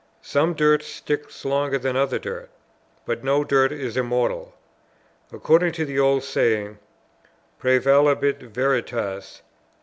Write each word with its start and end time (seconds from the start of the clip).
Some 0.23 0.55
dirt 0.55 0.81
sticks 0.81 1.45
longer 1.45 1.77
than 1.77 1.95
other 1.95 2.17
dirt; 2.17 2.49
but 3.05 3.23
no 3.23 3.43
dirt 3.43 3.71
is 3.71 3.95
immortal. 3.95 4.55
According 5.31 5.73
to 5.73 5.85
the 5.85 5.99
old 5.99 6.23
saying, 6.23 6.79
Prævalebit 7.61 8.39
Veritas. 8.49 9.43